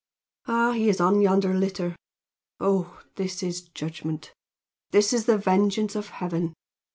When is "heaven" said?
6.07-6.55